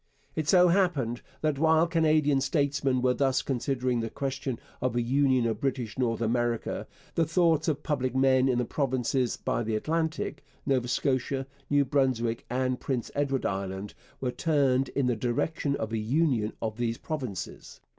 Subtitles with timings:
[0.35, 5.45] It so happened that, while Canadian statesmen were thus considering the question of a union
[5.45, 10.43] of British North America, the thoughts of public men in the provinces by the Atlantic
[10.65, 15.99] Nova Scotia, New Brunswick, and Prince Edward Island were turned in the direction of a
[15.99, 17.79] union of these provinces.